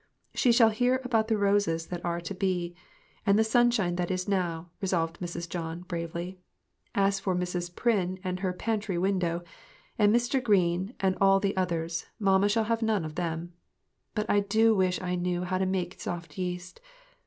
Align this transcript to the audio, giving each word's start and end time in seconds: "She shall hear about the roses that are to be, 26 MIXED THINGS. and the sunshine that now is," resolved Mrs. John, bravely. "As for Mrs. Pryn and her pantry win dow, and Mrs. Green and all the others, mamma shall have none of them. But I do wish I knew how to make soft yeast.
"She 0.41 0.51
shall 0.51 0.71
hear 0.71 0.99
about 1.03 1.27
the 1.27 1.37
roses 1.37 1.85
that 1.89 2.03
are 2.03 2.19
to 2.19 2.33
be, 2.33 2.69
26 2.69 2.73
MIXED 2.73 2.89
THINGS. 2.89 3.21
and 3.27 3.37
the 3.39 3.43
sunshine 3.43 3.95
that 3.97 4.27
now 4.27 4.69
is," 4.81 4.81
resolved 4.81 5.19
Mrs. 5.19 5.47
John, 5.47 5.81
bravely. 5.81 6.39
"As 6.95 7.19
for 7.19 7.35
Mrs. 7.35 7.71
Pryn 7.75 8.17
and 8.23 8.39
her 8.39 8.51
pantry 8.51 8.97
win 8.97 9.19
dow, 9.19 9.43
and 9.99 10.11
Mrs. 10.11 10.41
Green 10.43 10.95
and 10.99 11.15
all 11.21 11.39
the 11.39 11.55
others, 11.55 12.07
mamma 12.17 12.49
shall 12.49 12.63
have 12.63 12.81
none 12.81 13.05
of 13.05 13.13
them. 13.13 13.53
But 14.15 14.27
I 14.27 14.39
do 14.39 14.73
wish 14.73 14.99
I 14.99 15.13
knew 15.13 15.43
how 15.43 15.59
to 15.59 15.67
make 15.67 16.01
soft 16.01 16.35
yeast. 16.35 16.81